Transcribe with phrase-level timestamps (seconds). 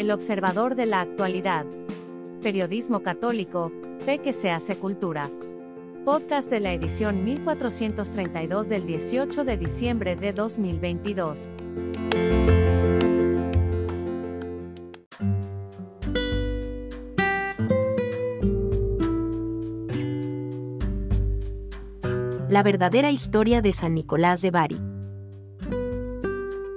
[0.00, 1.66] El observador de la actualidad.
[2.42, 3.70] Periodismo católico,
[4.06, 5.30] fe que se hace cultura.
[6.06, 11.50] Podcast de la edición 1432 del 18 de diciembre de 2022.
[22.48, 24.80] La verdadera historia de San Nicolás de Bari.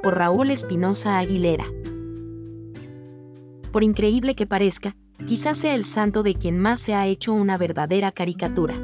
[0.02, 1.68] Por Raúl Espinosa Aguilera.
[3.74, 4.96] Por increíble que parezca,
[5.26, 8.80] quizás sea el santo de quien más se ha hecho una verdadera caricatura.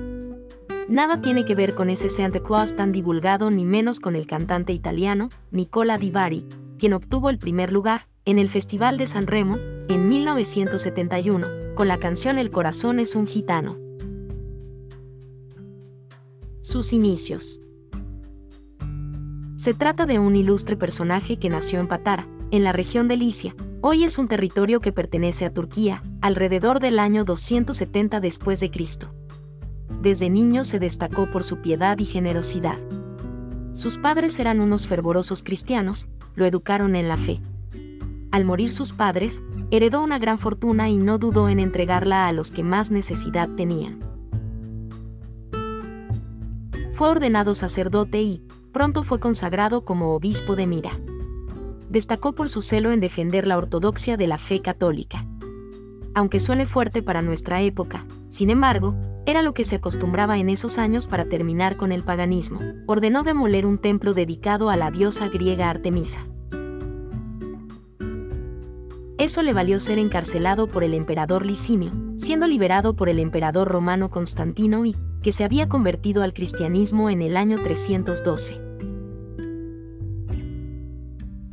[0.89, 4.73] Nada tiene que ver con ese Santa Claus tan divulgado ni menos con el cantante
[4.73, 6.47] italiano, Nicola Di Bari,
[6.79, 9.57] quien obtuvo el primer lugar, en el Festival de San Remo,
[9.89, 13.77] en 1971, con la canción El corazón es un gitano.
[16.61, 17.61] Sus inicios.
[19.55, 23.55] Se trata de un ilustre personaje que nació en Patara, en la región de Licia.
[23.81, 29.13] Hoy es un territorio que pertenece a Turquía, alrededor del año 270 después de Cristo.
[30.01, 32.77] Desde niño se destacó por su piedad y generosidad.
[33.73, 37.41] Sus padres eran unos fervorosos cristianos, lo educaron en la fe.
[38.31, 42.51] Al morir sus padres, heredó una gran fortuna y no dudó en entregarla a los
[42.51, 44.09] que más necesidad tenían
[46.99, 48.41] fue ordenado sacerdote y,
[48.73, 50.91] pronto fue consagrado como obispo de Mira.
[51.89, 55.25] Destacó por su celo en defender la ortodoxia de la fe católica.
[56.13, 58.95] Aunque suene fuerte para nuestra época, sin embargo,
[59.25, 62.59] era lo que se acostumbraba en esos años para terminar con el paganismo.
[62.87, 66.25] Ordenó demoler un templo dedicado a la diosa griega Artemisa.
[69.17, 74.09] Eso le valió ser encarcelado por el emperador Licinio, siendo liberado por el emperador romano
[74.09, 78.68] Constantino y, que se había convertido al cristianismo en el año 312.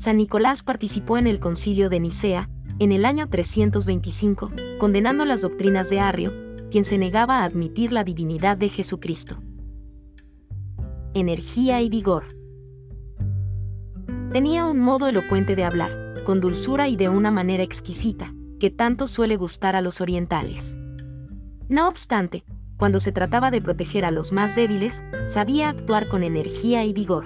[0.06, 5.90] San Nicolás participó en el concilio de Nicea, en el año 325, condenando las doctrinas
[5.90, 6.32] de Arrio,
[6.70, 9.42] quien se negaba a admitir la divinidad de Jesucristo.
[11.12, 12.22] Energía y vigor.
[14.30, 19.08] Tenía un modo elocuente de hablar, con dulzura y de una manera exquisita, que tanto
[19.08, 20.78] suele gustar a los orientales.
[21.68, 22.44] No obstante,
[22.76, 27.24] cuando se trataba de proteger a los más débiles, sabía actuar con energía y vigor.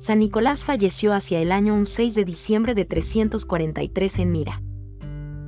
[0.00, 4.62] San Nicolás falleció hacia el año 6 de diciembre de 343 en Mira.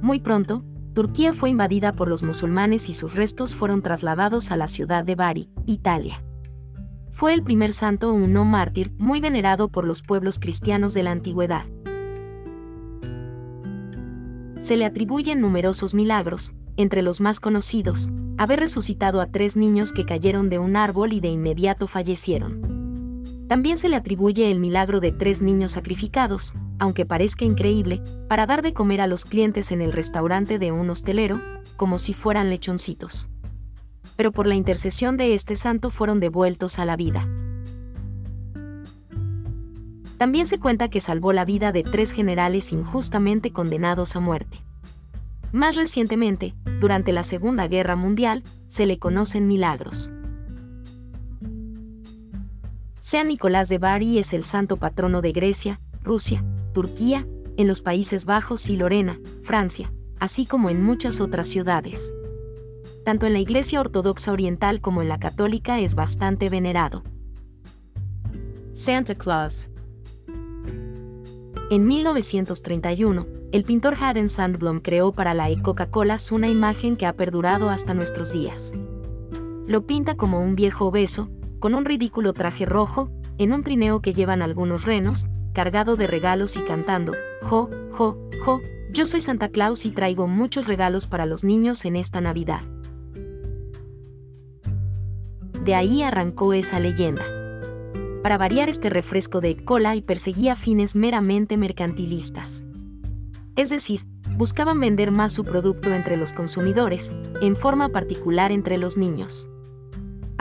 [0.03, 4.69] Muy pronto, Turquía fue invadida por los musulmanes y sus restos fueron trasladados a la
[4.69, 6.23] ciudad de Bari, Italia.
[7.09, 11.13] Fue el primer santo o no mártir muy venerado por los pueblos cristianos de la
[11.13, 11.65] antigüedad.
[14.59, 20.05] Se le atribuyen numerosos milagros, entre los más conocidos, haber resucitado a tres niños que
[20.05, 22.72] cayeron de un árbol y de inmediato fallecieron.
[23.53, 28.63] También se le atribuye el milagro de tres niños sacrificados, aunque parezca increíble, para dar
[28.63, 31.39] de comer a los clientes en el restaurante de un hostelero,
[31.77, 33.29] como si fueran lechoncitos.
[34.17, 37.29] Pero por la intercesión de este santo fueron devueltos a la vida.
[40.17, 44.57] También se cuenta que salvó la vida de tres generales injustamente condenados a muerte.
[45.53, 50.11] Más recientemente, durante la Segunda Guerra Mundial, se le conocen milagros.
[53.13, 56.43] San Nicolás de Bari es el santo patrono de Grecia, Rusia,
[56.73, 57.27] Turquía,
[57.59, 62.15] en los Países Bajos y Lorena, Francia, así como en muchas otras ciudades.
[63.05, 67.03] Tanto en la Iglesia Ortodoxa Oriental como en la Católica es bastante venerado.
[68.73, 69.69] Santa Claus.
[71.71, 77.69] En 1931, el pintor Haden Sandblom creó para la Coca-Cola una imagen que ha perdurado
[77.69, 78.73] hasta nuestros días.
[79.67, 81.29] Lo pinta como un viejo obeso,
[81.63, 83.09] con un ridículo traje rojo,
[83.39, 88.61] en un trineo que llevan algunos renos, cargado de regalos y cantando, Jo, Jo, Jo,
[88.91, 92.63] yo soy Santa Claus y traigo muchos regalos para los niños en esta Navidad.
[95.63, 97.23] De ahí arrancó esa leyenda.
[98.25, 102.67] Para variar este refresco de cola y perseguía fines meramente mercantilistas.
[103.55, 104.05] Es decir,
[104.37, 109.49] buscaban vender más su producto entre los consumidores, en forma particular entre los niños.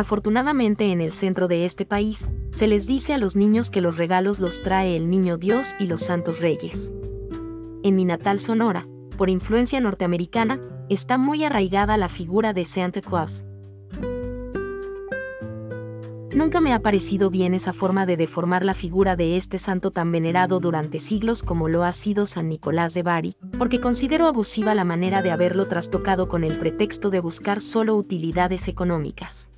[0.01, 3.97] Afortunadamente en el centro de este país, se les dice a los niños que los
[3.97, 6.91] regalos los trae el Niño Dios y los Santos Reyes.
[7.83, 10.59] En mi natal Sonora, por influencia norteamericana,
[10.89, 13.45] está muy arraigada la figura de Santa Claus,
[16.33, 20.11] Nunca me ha parecido bien esa forma de deformar la figura de este santo tan
[20.11, 24.85] venerado durante siglos como lo ha sido San Nicolás de Bari, porque considero abusiva la
[24.85, 29.51] manera de haberlo trastocado con el pretexto de buscar solo utilidades económicas.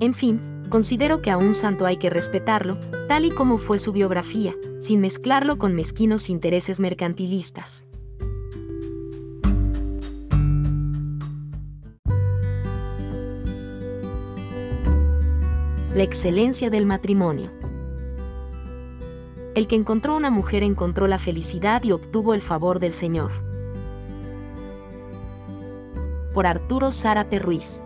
[0.00, 0.40] En fin,
[0.70, 2.78] considero que a un santo hay que respetarlo,
[3.08, 7.86] tal y como fue su biografía, sin mezclarlo con mezquinos intereses mercantilistas.
[15.94, 17.50] La excelencia del matrimonio.
[19.54, 23.49] El que encontró una mujer encontró la felicidad y obtuvo el favor del Señor.
[26.34, 27.82] Por Arturo Zárate Ruiz.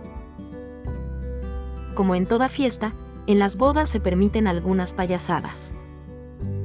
[1.94, 2.93] Como en toda fiesta,
[3.26, 5.75] en las bodas se permiten algunas payasadas.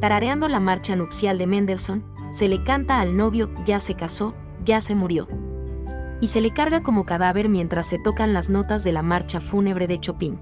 [0.02, 4.34] Tarareando la marcha nupcial de Mendelssohn, se le canta al novio ya se casó,
[4.66, 5.28] ya se murió.
[6.20, 9.88] Y se le carga como cadáver mientras se tocan las notas de la marcha fúnebre
[9.88, 10.40] de Chopin.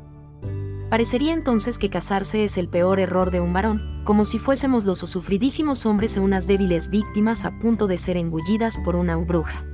[0.90, 5.00] Parecería entonces que casarse es el peor error de un varón, como si fuésemos los
[5.00, 9.66] sufridísimos hombres e unas débiles víctimas a punto de ser engullidas por una bruja.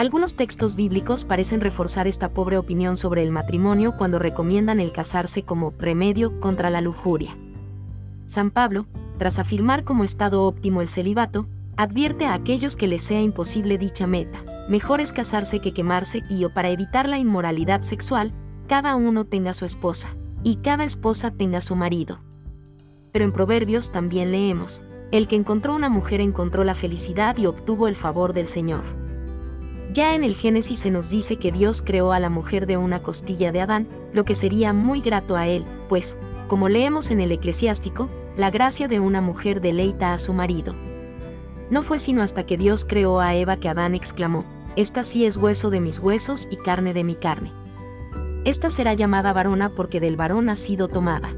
[0.00, 5.42] Algunos textos bíblicos parecen reforzar esta pobre opinión sobre el matrimonio cuando recomiendan el casarse
[5.42, 7.36] como remedio contra la lujuria.
[8.24, 8.86] San Pablo,
[9.18, 14.06] tras afirmar como estado óptimo el celibato, advierte a aquellos que les sea imposible dicha
[14.06, 14.42] meta.
[14.70, 18.32] Mejor es casarse que quemarse y o para evitar la inmoralidad sexual,
[18.68, 22.20] cada uno tenga su esposa y cada esposa tenga su marido.
[23.12, 24.82] Pero en Proverbios también leemos,
[25.12, 29.09] el que encontró una mujer encontró la felicidad y obtuvo el favor del Señor.
[29.92, 33.02] Ya en el Génesis se nos dice que Dios creó a la mujer de una
[33.02, 36.16] costilla de Adán, lo que sería muy grato a él, pues,
[36.46, 40.74] como leemos en el eclesiástico, la gracia de una mujer deleita a su marido.
[41.70, 44.44] No fue sino hasta que Dios creó a Eva que Adán exclamó,
[44.76, 47.52] Esta sí es hueso de mis huesos y carne de mi carne.
[48.44, 51.34] Esta será llamada varona porque del varón ha sido tomada.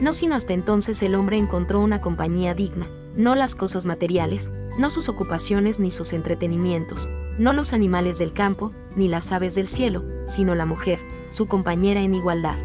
[0.00, 4.90] No sino hasta entonces el hombre encontró una compañía digna, no las cosas materiales, no
[4.90, 10.04] sus ocupaciones ni sus entretenimientos, no los animales del campo, ni las aves del cielo,
[10.26, 10.98] sino la mujer,
[11.28, 12.56] su compañera en igualdad.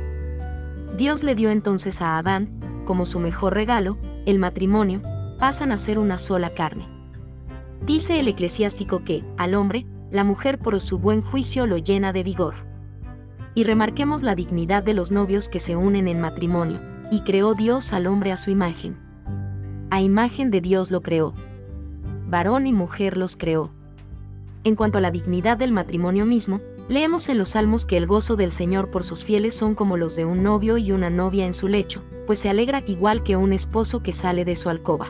[0.97, 5.01] Dios le dio entonces a Adán, como su mejor regalo, el matrimonio,
[5.39, 6.87] pasan a ser una sola carne.
[7.85, 12.23] Dice el eclesiástico que, al hombre, la mujer por su buen juicio lo llena de
[12.23, 12.67] vigor
[13.57, 16.79] y remarquemos la dignidad de los novios que se unen en matrimonio,
[17.09, 19.06] y creó Dios al hombre a su imagen.
[19.89, 21.33] A imagen de Dios lo creó.
[22.27, 23.71] Varón y mujer los creó.
[24.63, 28.35] En cuanto a la dignidad del matrimonio mismo, leemos en los salmos que el gozo
[28.35, 31.53] del Señor por sus fieles son como los de un novio y una novia en
[31.53, 35.07] su lecho, pues se alegra igual que un esposo que sale de su alcoba.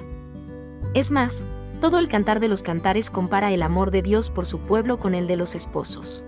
[0.93, 1.45] Es más,
[1.81, 5.15] todo el cantar de los cantares compara el amor de Dios por su pueblo con
[5.15, 6.23] el de los esposos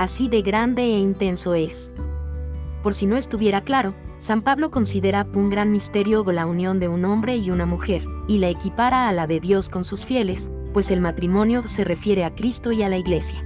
[0.00, 1.92] así de grande e intenso es.
[2.82, 7.06] Por si no estuviera claro, San Pablo considera un gran misterio la unión de un
[7.06, 10.90] hombre y una mujer, y la equipara a la de Dios con sus fieles, pues
[10.90, 13.42] el matrimonio se refiere a Cristo y a la Iglesia.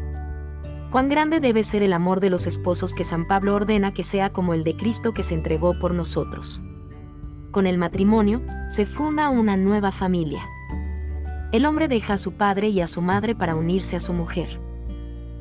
[0.91, 4.33] Cuán grande debe ser el amor de los esposos que San Pablo ordena que sea
[4.33, 6.61] como el de Cristo que se entregó por nosotros.
[7.53, 10.43] Con el matrimonio, se funda una nueva familia.
[11.53, 14.59] El hombre deja a su padre y a su madre para unirse a su mujer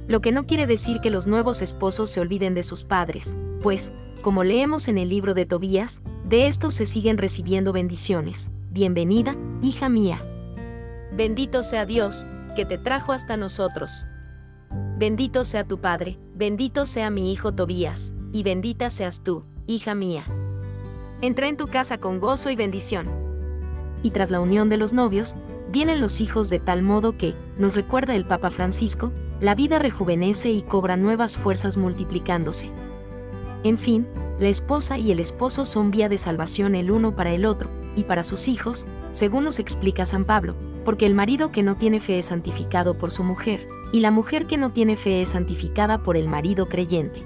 [0.07, 3.91] lo que no quiere decir que los nuevos esposos se olviden de sus padres, pues,
[4.23, 8.51] como leemos en el libro de Tobías, de estos se siguen recibiendo bendiciones.
[8.71, 10.19] Bienvenida, hija mía.
[11.11, 12.25] Bendito sea Dios,
[12.55, 14.07] que te trajo hasta nosotros.
[14.97, 20.23] Bendito sea tu Padre, bendito sea mi hijo Tobías, y bendita seas tú, hija mía.
[21.19, 23.05] Entré en tu casa con gozo y bendición.
[24.03, 25.35] Y tras la unión de los novios,
[25.69, 29.11] vienen los hijos de tal modo que, nos recuerda el Papa Francisco,
[29.41, 32.71] la vida rejuvenece y cobra nuevas fuerzas multiplicándose.
[33.63, 34.07] En fin,
[34.39, 38.03] la esposa y el esposo son vía de salvación el uno para el otro, y
[38.03, 42.19] para sus hijos, según nos explica San Pablo, porque el marido que no tiene fe
[42.19, 46.17] es santificado por su mujer, y la mujer que no tiene fe es santificada por
[46.17, 47.21] el marido creyente.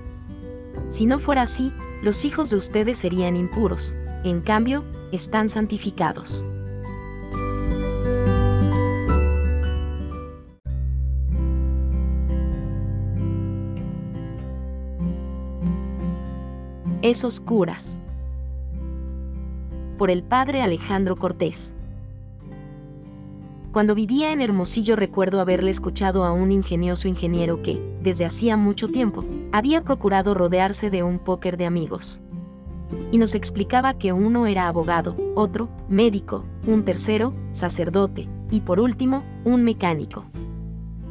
[0.89, 1.71] Si no fuera así,
[2.03, 6.43] los hijos de ustedes serían impuros, en cambio, están santificados.
[17.09, 17.99] Es oscuras.
[19.97, 21.73] Por el padre Alejandro Cortés.
[23.71, 28.89] Cuando vivía en Hermosillo recuerdo haberle escuchado a un ingenioso ingeniero que, desde hacía mucho
[28.89, 29.23] tiempo,
[29.53, 32.19] había procurado rodearse de un póker de amigos.
[33.11, 39.23] Y nos explicaba que uno era abogado, otro, médico, un tercero, sacerdote, y por último,
[39.45, 40.25] un mecánico.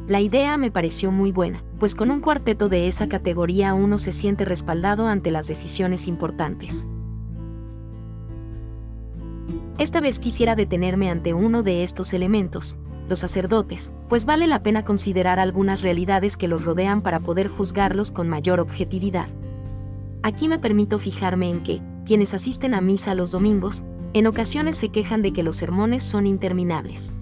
[0.07, 4.13] La idea me pareció muy buena, pues con un cuarteto de esa categoría uno se
[4.13, 6.87] siente respaldado ante las decisiones importantes.
[9.77, 12.77] Esta vez quisiera detenerme ante uno de estos elementos,
[13.09, 18.11] los sacerdotes, pues vale la pena considerar algunas realidades que los rodean para poder juzgarlos
[18.11, 19.27] con mayor objetividad.
[20.23, 23.83] Aquí me permito fijarme en que, quienes asisten a misa los domingos,
[24.13, 27.13] en ocasiones se quejan de que los sermones son interminables.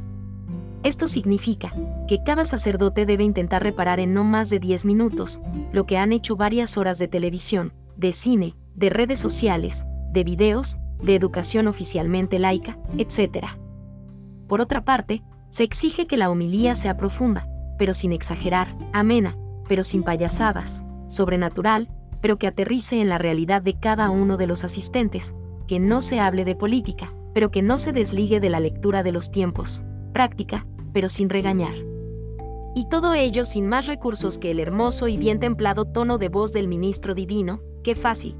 [0.85, 1.73] Esto significa
[2.07, 6.13] que cada sacerdote debe intentar reparar en no más de 10 minutos, lo que han
[6.13, 12.37] hecho varias horas de televisión, de cine, de redes sociales, de videos, de educación oficialmente
[12.37, 13.47] laica, etc.
[14.47, 17.49] Por otra parte, se exige que la homilía sea profunda,
[17.79, 19.35] pero sin exagerar, amena,
[19.67, 21.89] pero sin payasadas, sobrenatural,
[22.21, 25.33] pero que aterrice en la realidad de cada uno de los asistentes,
[25.67, 29.13] que no se hable de política, pero que no se desligue de la lectura de
[29.13, 31.75] los tiempos, práctica, pero sin regañar.
[32.73, 36.53] Y todo ello sin más recursos que el hermoso y bien templado tono de voz
[36.53, 38.37] del ministro divino, qué fácil.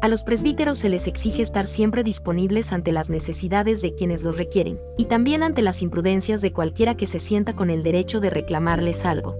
[0.00, 4.38] A los presbíteros se les exige estar siempre disponibles ante las necesidades de quienes los
[4.38, 8.30] requieren, y también ante las imprudencias de cualquiera que se sienta con el derecho de
[8.30, 9.36] reclamarles algo.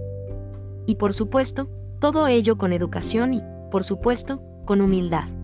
[0.85, 5.38] Y por supuesto, todo ello con educación y, por supuesto, con humildad.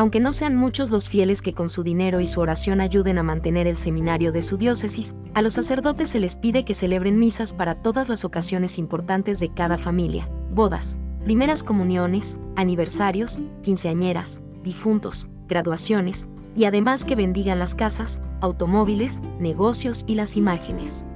[0.00, 3.22] Aunque no sean muchos los fieles que con su dinero y su oración ayuden a
[3.22, 7.52] mantener el seminario de su diócesis, a los sacerdotes se les pide que celebren misas
[7.52, 16.28] para todas las ocasiones importantes de cada familia, bodas, primeras comuniones, aniversarios, quinceañeras, difuntos, graduaciones,
[16.56, 21.08] y además que bendigan las casas, automóviles, negocios y las imágenes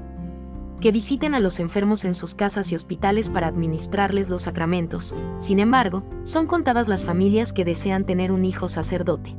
[0.80, 5.14] que visiten a los enfermos en sus casas y hospitales para administrarles los sacramentos.
[5.38, 9.36] Sin embargo, son contadas las familias que desean tener un hijo sacerdote.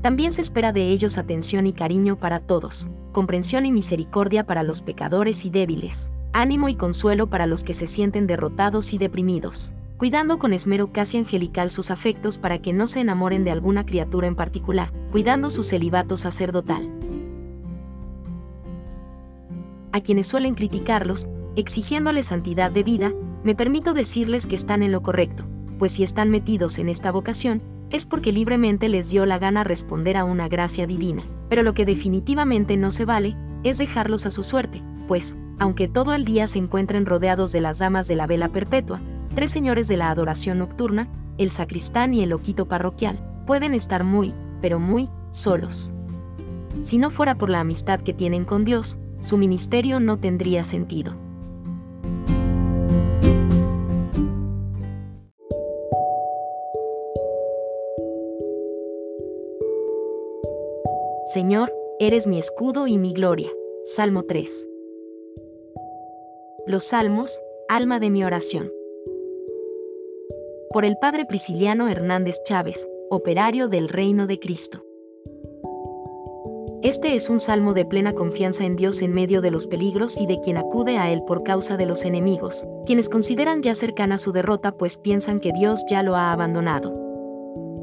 [0.00, 4.82] También se espera de ellos atención y cariño para todos, comprensión y misericordia para los
[4.82, 10.40] pecadores y débiles, ánimo y consuelo para los que se sienten derrotados y deprimidos, cuidando
[10.40, 14.34] con esmero casi angelical sus afectos para que no se enamoren de alguna criatura en
[14.34, 17.01] particular, cuidando su celibato sacerdotal
[19.92, 23.12] a quienes suelen criticarlos, exigiéndoles santidad de vida,
[23.44, 25.44] me permito decirles que están en lo correcto,
[25.78, 30.16] pues si están metidos en esta vocación, es porque libremente les dio la gana responder
[30.16, 31.24] a una gracia divina.
[31.48, 36.14] Pero lo que definitivamente no se vale, es dejarlos a su suerte, pues, aunque todo
[36.14, 39.00] el día se encuentren rodeados de las damas de la vela perpetua,
[39.34, 41.08] tres señores de la adoración nocturna,
[41.38, 45.92] el sacristán y el loquito parroquial, pueden estar muy, pero muy, solos.
[46.80, 51.14] Si no fuera por la amistad que tienen con Dios, su ministerio no tendría sentido.
[61.32, 63.48] Señor, eres mi escudo y mi gloria.
[63.84, 64.68] Salmo 3.
[66.66, 68.72] Los Salmos, alma de mi oración.
[70.70, 74.84] Por el Padre Prisciliano Hernández Chávez, operario del Reino de Cristo.
[76.82, 80.26] Este es un salmo de plena confianza en Dios en medio de los peligros y
[80.26, 84.32] de quien acude a Él por causa de los enemigos, quienes consideran ya cercana su
[84.32, 86.92] derrota pues piensan que Dios ya lo ha abandonado.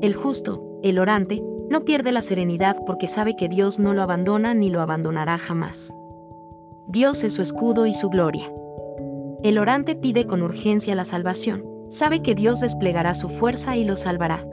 [0.01, 4.53] El justo, el orante, no pierde la serenidad porque sabe que Dios no lo abandona
[4.53, 5.95] ni lo abandonará jamás.
[6.85, 8.51] Dios es su escudo y su gloria.
[9.43, 13.95] El orante pide con urgencia la salvación, sabe que Dios desplegará su fuerza y lo
[13.95, 14.45] salvará.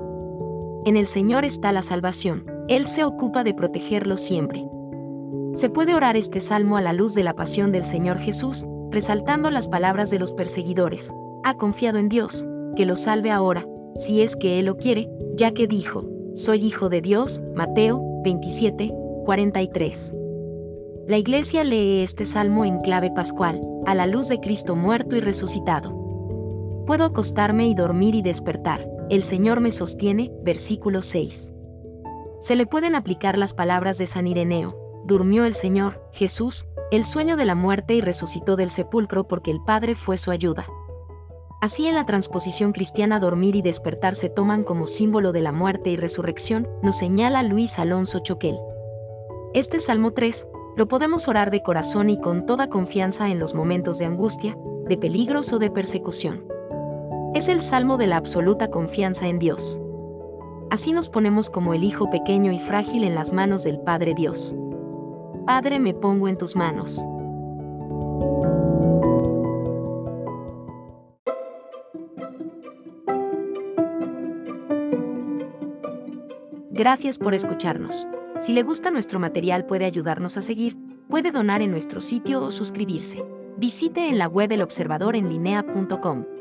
[0.85, 4.67] En el Señor está la salvación, él se ocupa de protegerlo siempre.
[5.55, 9.51] Se puede orar este salmo a la luz de la pasión del Señor Jesús, resaltando
[9.51, 11.13] las palabras de los perseguidores.
[11.45, 15.53] Ha confiado en Dios, que lo salve ahora, si es que Él lo quiere, ya
[15.53, 18.93] que dijo, Soy hijo de Dios, Mateo 27,
[19.25, 20.15] 43.
[21.07, 25.21] La iglesia lee este salmo en clave pascual, a la luz de Cristo muerto y
[25.21, 26.85] resucitado.
[26.85, 31.56] Puedo acostarme y dormir y despertar, el Señor me sostiene, versículo 6
[32.47, 37.37] se le pueden aplicar las palabras de San Ireneo, durmió el Señor, Jesús, el sueño
[37.37, 40.65] de la muerte y resucitó del sepulcro porque el Padre fue su ayuda.
[41.61, 45.91] Así en la transposición cristiana dormir y despertar se toman como símbolo de la muerte
[45.91, 48.61] y resurrección, nos señala Luis Alonso Choquel.
[49.53, 53.99] Este Salmo 3, lo podemos orar de corazón y con toda confianza en los momentos
[53.99, 56.47] de angustia, de peligros o de persecución.
[57.35, 59.81] Es el salmo de la absoluta confianza en Dios.
[60.71, 64.55] Así nos ponemos como el Hijo pequeño y frágil en las manos del Padre Dios.
[65.47, 67.05] Padre, me pongo en tus manos.
[76.71, 78.07] Gracias por escucharnos.
[78.39, 80.77] Si le gusta nuestro material puede ayudarnos a seguir,
[81.09, 83.25] puede donar en nuestro sitio o suscribirse.
[83.57, 86.36] Visite en la web elobservadorenlinea.com.